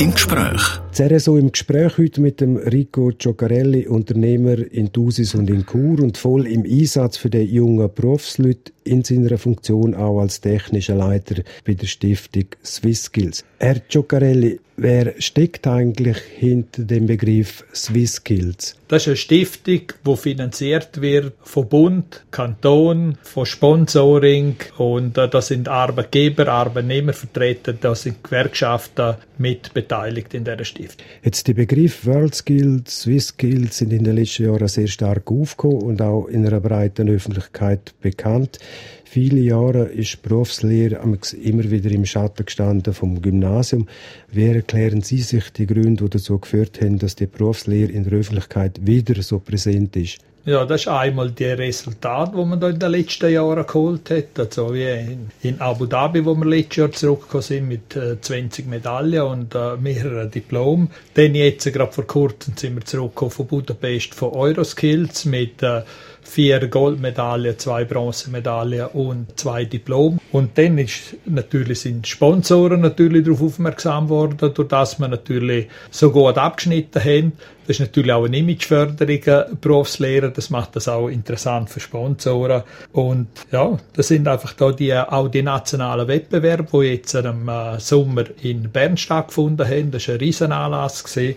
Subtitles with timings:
[0.00, 0.79] im Gespräch.
[0.92, 6.18] CRSO im Gespräch heute mit dem Rico Giocarelli, Unternehmer in Thusis und in Chur und
[6.18, 11.74] voll im Einsatz für die jungen Berufsleute in seiner Funktion auch als technischer Leiter bei
[11.74, 13.44] der Stiftung SwissSkills.
[13.58, 18.76] Herr Giocarelli, wer steckt eigentlich hinter dem Begriff SwissSkills?
[18.88, 25.40] Das ist eine Stiftung, die finanziert wird von Bund, Kanton, von Sponsoring und äh, da
[25.40, 30.89] sind Arbeitgeber, Arbeitnehmer vertreten, da sind Gewerkschaften mit beteiligt in dieser Stiftung.
[31.22, 36.26] Jetzt die Begriffe WorldSkills, SwissSkills sind in den letzten Jahren sehr stark aufgekommen und auch
[36.26, 38.58] in einer breiten Öffentlichkeit bekannt.
[39.04, 41.00] Viele Jahre ist Berufslehre
[41.42, 43.88] immer wieder im Schatten gestanden vom Gymnasium.
[44.30, 48.12] Wie erklären Sie sich die Gründe, die dazu geführt haben, dass die Berufslehre in der
[48.12, 50.18] Öffentlichkeit wieder so präsent ist?
[50.46, 54.38] Ja, das ist einmal die Resultate, die man da in den letzten Jahren geholt hat.
[54.38, 59.22] Also wie in, Abu Dhabi, wo wir letztes Jahr zurückgekommen sind mit äh, 20 Medaillen
[59.22, 60.90] und äh, mehreren Diplomen.
[61.12, 65.82] Dann jetzt, äh, gerade vor kurzem, sind wir zurückgekommen von Budapest von Euroskills mit äh,
[66.22, 70.19] vier Goldmedaillen, zwei Bronzemedaillen und zwei Diplom.
[70.32, 76.12] Und dann ist natürlich sind Sponsoren natürlich darauf aufmerksam worden, durch das wir natürlich so
[76.12, 77.32] gut abgeschnitten haben.
[77.66, 80.30] Das ist natürlich auch eine Imageförderung, Berufslehre.
[80.30, 82.62] Das macht das auch interessant für Sponsoren.
[82.92, 87.78] Und ja, das sind einfach da die, auch die nationalen Wettbewerbe, die jetzt im äh,
[87.80, 89.90] Sommer in Bern stattgefunden haben.
[89.90, 91.36] Das war ein Riesenanlass gewesen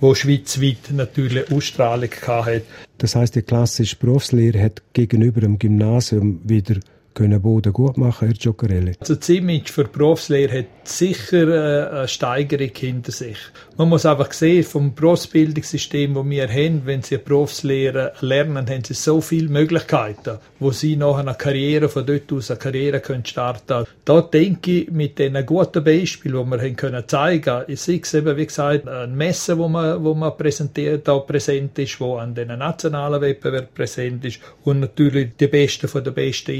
[0.00, 2.62] wo schweizweit natürlich Ausstrahlung hatte.
[2.98, 6.76] Das heißt, die klassische Berufslehre hat gegenüber dem Gymnasium wieder
[7.14, 8.94] können Boden gut machen, Herr Giocarelli?
[9.00, 13.38] Also das Image für die Berufslehre hat sicher äh, eine Steigerung hinter sich.
[13.76, 18.84] Man muss einfach sehen, vom Berufsbildungssystem, das wir haben, wenn Sie eine Berufslehre lernen, haben
[18.84, 23.24] Sie so viele Möglichkeiten, wo Sie nachher eine Karriere, von dort aus eine Karriere können
[23.24, 28.00] starten Da denke ich, mit diesen guten Beispielen, die wir haben können zeigen, ich sehe
[28.00, 32.16] es eben, wie gesagt, ein Messe, wo man, wo man präsentiert, da präsent ist, wo
[32.16, 36.52] an den nationalen Wettbewerb präsent ist und natürlich die Besten von den Besten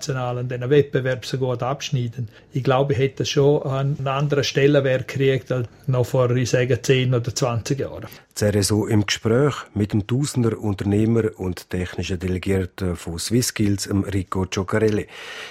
[0.00, 2.28] internationalen, den Wettbewerb so gut abschneiden.
[2.52, 7.14] Ich glaube, ich hätte schon einen anderen Stellenwert gekriegt als noch vor, ich sagen 10
[7.14, 8.06] oder 20 Jahren.
[8.34, 15.06] CRSO im Gespräch mit dem Tausender Unternehmer und technischen Delegierten von SwissSkills, Rico Giocarelli.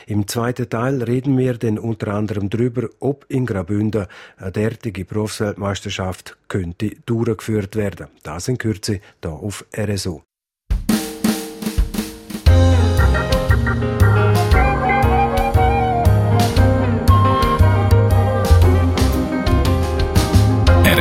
[0.08, 4.08] Im zweiten Teil reden wir dann unter anderem darüber, ob in Graubünden
[4.38, 8.08] eine derartige Berufsweltmeisterschaft könnte durchgeführt werden.
[8.24, 10.24] Das in Kürze hier auf RSO.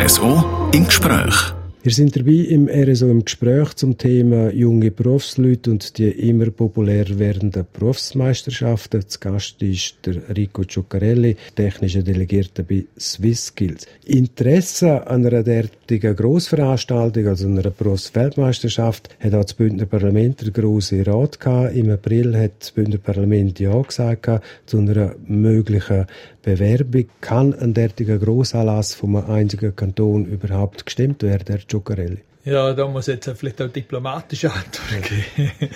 [0.08, 1.34] RSO im Gespräch.
[1.82, 7.18] Wir sind dabei im RSO im Gespräch zum Thema junge Berufsleute und die immer populärer
[7.18, 9.06] werdenden Berufsmeisterschaften.
[9.06, 13.86] Zu Gast ist der Rico Cioccarelli, technischer Delegierter bei SwissSkills.
[14.06, 21.06] Interesse an einer derartigen Grossveranstaltung, also einer Berufsweltmeisterschaft, hat auch das Bündner Parlament der grosse
[21.06, 21.74] Rat gehabt.
[21.74, 24.28] Im April hat das Bündner Parlament ja gesagt
[24.66, 26.06] zu einer möglichen
[26.42, 27.06] Bewerbung.
[27.20, 32.18] Kann ein derartiger Grossanlass von einem einzigen Kanton überhaupt gestimmt werden, Herr Zuccarelli?
[32.44, 35.70] Ja, da muss jetzt vielleicht auch diplomatische Antwort geben.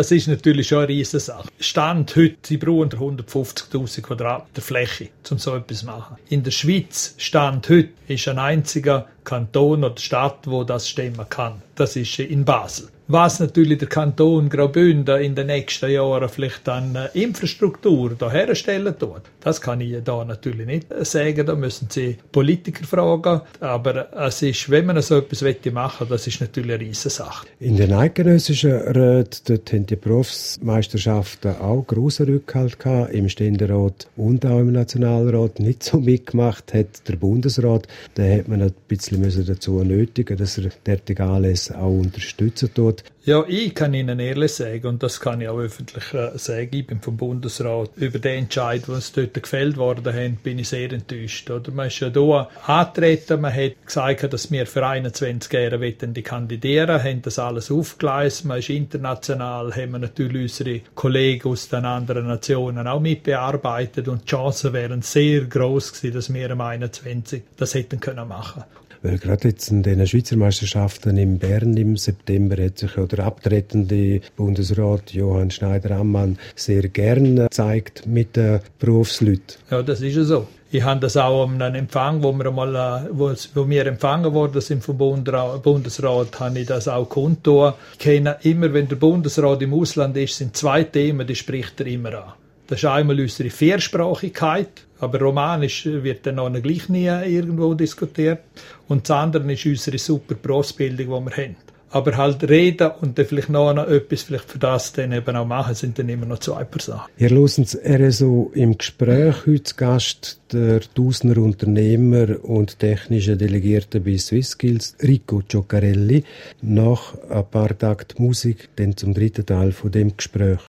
[0.00, 1.50] Es ist natürlich schon eine riesige Sache.
[1.58, 6.16] Stand heute, sie brauchen 150.000 Quadratmeter Fläche, um so etwas zu machen.
[6.30, 11.60] In der Schweiz, Stand heute, ist ein einziger Kanton oder Stadt, wo das stemmen kann.
[11.74, 16.94] Das ist in Basel was natürlich der Kanton Graubünden in den nächsten Jahren vielleicht an
[16.94, 19.22] äh, Infrastruktur da herstellen tut.
[19.40, 24.70] Das kann ich da natürlich nicht sagen, da müssen Sie Politiker fragen, aber es ist,
[24.70, 27.46] wenn man so etwas machen das ist natürlich eine riesige Sache.
[27.58, 34.46] In den eidgenössischen Räten, dort haben die Berufsmeisterschaften auch grossen Rückhalt gehabt, im Ständerat und
[34.46, 39.82] auch im Nationalrat nicht so mitgemacht hat der Bundesrat, da hat man ein bisschen dazu
[39.82, 42.99] nötigen, dass er derartige Anlässe auch unterstützen tut.
[43.22, 46.86] Ja, ich kann Ihnen ehrlich sagen, und das kann ich auch öffentlich äh, sagen, ich
[46.86, 51.50] bin vom Bundesrat, über den Entscheid, uns dort gefällt worden hat, bin ich sehr enttäuscht.
[51.50, 51.70] Oder?
[51.70, 57.02] Man ist ja hier angetreten, man hat gesagt, dass wir für 21 Jahre die kandidieren,
[57.02, 62.26] haben das alles aufgeleistet, man ist international, haben wir natürlich unsere Kollegen aus den anderen
[62.26, 67.74] Nationen auch mitbearbeitet und die Chancen wären sehr groß gewesen, dass wir am 21 das
[67.74, 68.64] hätten können machen
[69.02, 73.20] weil gerade jetzt in den Schweizer Meisterschaften in Bern im September hat sich ja der
[73.26, 79.56] abtretende Bundesrat Johann Schneider-Ammann sehr gern gezeigt mit den Berufsleuten.
[79.70, 80.46] Ja, das ist ja so.
[80.72, 84.60] Ich habe das auch am Empfang, wo wir mal, äh, wo, wo wir empfangen worden
[84.60, 87.72] sind vom Bundesrat, habe ich das auch kundtun.
[87.94, 91.86] Ich kenne immer, wenn der Bundesrat im Ausland ist, sind zwei Themen, die spricht er
[91.88, 92.32] immer an.
[92.70, 94.68] Das ist einmal unsere Viersprachigkeit,
[95.00, 98.42] aber Romanisch wird dann noch gleich nie irgendwo diskutiert.
[98.86, 101.56] Und das andere ist unsere super Berufsbildung, die wir haben.
[101.90, 105.74] Aber halt reden und dann vielleicht noch etwas vielleicht für das dann eben auch machen,
[105.74, 107.00] sind dann immer noch zwei Personen.
[107.18, 114.16] Ihr hört das RSO im Gespräch heute Gast, der Dusner Unternehmer und technische Delegierte bei
[114.16, 116.22] Swissskills, Rico Giocarelli.
[116.62, 120.60] Nach ein paar Tagen Musik, dann zum dritten Teil von dem Gespräch.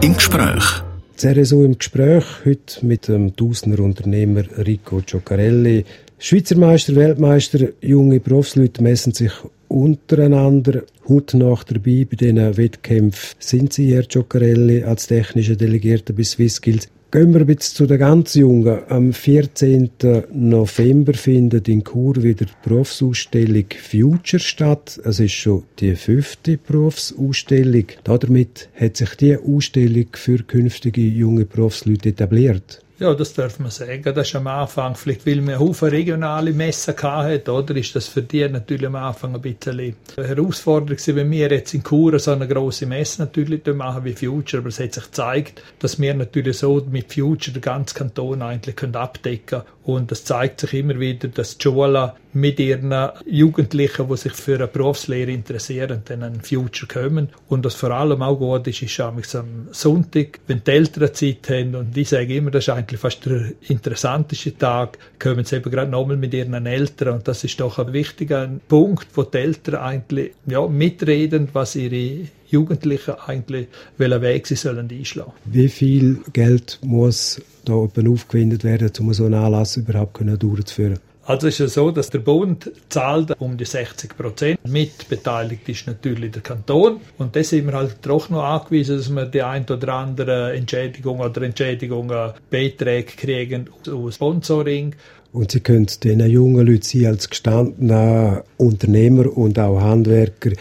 [0.00, 0.82] Im Gespräch.
[1.14, 5.84] Das RSO im Gespräch heute mit dem Dusner Unternehmer Rico Giocarelli.
[6.18, 9.32] Schweizer Meister, Weltmeister, junge Berufsleute messen sich
[9.68, 10.82] untereinander.
[11.08, 16.88] Hautnach dabei bei diesen Wettkämpfen sind Sie, Herr Giocarelli, als technischer Delegierter bei SwissSkills.
[17.12, 18.80] Gehen wir jetzt zu den ganz Jungen.
[18.88, 19.90] Am 14.
[20.32, 25.00] November findet in Chur wieder die Berufsausstellung Future statt.
[25.04, 27.84] Es ist schon die fünfte Berufsausstellung.
[28.02, 32.82] Damit hat sich die Ausstellung für künftige junge Berufsleute etabliert.
[32.98, 34.02] Ja, das darf man sagen.
[34.14, 37.76] Das ist am Anfang, vielleicht weil man Haufen regionale Messen hatte, oder?
[37.76, 39.78] Ist das für die natürlich am Anfang ein bisschen
[40.16, 44.60] eine Herausforderung wenn wir jetzt in Chur so eine grosse Messe natürlich machen wie Future,
[44.60, 48.82] aber es hat sich gezeigt, dass wir natürlich so mit Future den ganzen Kanton eigentlich
[48.94, 52.92] abdecken können und es zeigt sich immer wieder, dass die Schulen mit ihren
[53.26, 57.30] Jugendlichen, die sich für eine Berufslehre interessieren, dann ein Future kommen.
[57.48, 61.74] Und was vor allem auch gut ist, ist am Sonntag, wenn die Eltern Zeit haben,
[61.74, 65.90] und ich sage immer, das ist eigentlich fast der interessanteste Tag, kommen sie eben gerade
[65.90, 67.14] nochmal mit ihren Eltern.
[67.14, 72.26] Und das ist doch ein wichtiger Punkt, wo die Eltern eigentlich ja, mitreden, was ihre
[72.48, 75.32] Jugendlichen eigentlich welchen Weg sie sollen einschlagen.
[75.46, 80.98] Wie viel Geld muss da aufgewendet werden, um so einen Anlass überhaupt durchzuführen?
[81.26, 84.60] Also ist es so, dass der Bund zahlt um die 60 Prozent.
[84.64, 87.00] Mitbeteiligt ist natürlich der Kanton.
[87.18, 91.18] Und da sind wir halt doch noch angewiesen, dass wir die ein oder andere Entschädigung
[91.18, 94.94] oder Entschädigungen, Beiträge kriegen aus Sponsoring.
[95.32, 100.52] Und Sie können den jungen Leuten, Sie als gestandener Unternehmer und auch Handwerker,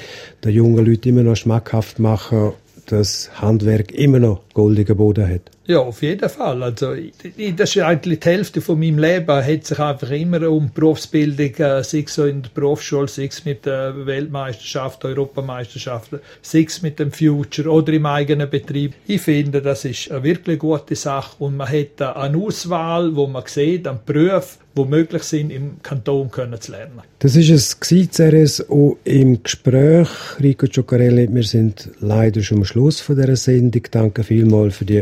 [0.44, 2.54] den jungen Leuten immer noch schmackhaft machen,
[2.88, 5.52] dass Handwerk immer noch goldigen Boden hat.
[5.68, 6.62] Ja, auf jeden Fall.
[6.62, 11.56] Also, das ist eigentlich die Hälfte von meinem Leben, hat sich einfach immer um Berufsbildung,
[11.56, 16.12] äh, sei es so in der Berufsschule, sei es mit der Weltmeisterschaft, Europameisterschaft,
[16.44, 18.94] sei es mit dem Future oder im eigenen Betrieb.
[19.08, 23.44] Ich finde, das ist eine wirklich gute Sache und man hat eine Auswahl, wo man
[23.48, 27.02] sieht, an Berufen, die möglich sind, im Kanton können zu lernen.
[27.20, 30.10] Das ist es CRSO im Gespräch.
[30.42, 33.84] Rico Giocarelli, wir sind leider schon am Schluss von dieser Sendung.
[33.90, 35.02] Danke vielmals für die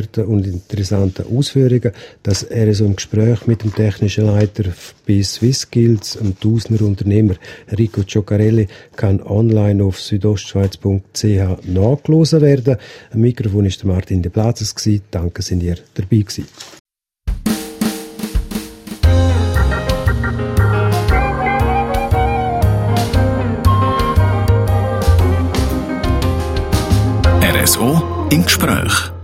[0.00, 1.92] engagierten und interessanten Ausführungen.
[2.22, 4.64] Das RSO im Gespräch mit dem technischen Leiter
[5.06, 7.34] bei SwissSkills, dem Tausender Unternehmer
[7.76, 12.76] Rico Giocarelli, kann online auf südostschweiz.ch nachgelost werden.
[13.12, 14.74] Am Mikrofon war Martin de Platzes.
[15.10, 16.46] Danke, sind ihr dabei gewesen.
[27.42, 29.19] RSO im Gespräch.